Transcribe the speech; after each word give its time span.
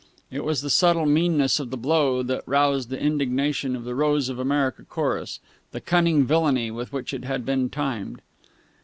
It 0.31 0.43
was 0.43 0.61
the 0.63 0.71
subtle 0.71 1.05
meanness 1.05 1.59
of 1.59 1.69
the 1.69 1.77
blow 1.77 2.23
that 2.23 2.41
roused 2.47 2.89
the 2.89 2.99
indignation 2.99 3.75
of 3.75 3.83
"The 3.83 3.93
Rose 3.93 4.29
of 4.29 4.39
America" 4.39 4.81
chorus, 4.83 5.39
the 5.73 5.79
cunning 5.79 6.25
villainy 6.25 6.71
with 6.71 6.91
which 6.91 7.13
it 7.13 7.23
had 7.23 7.45
been 7.45 7.69
timed. 7.69 8.23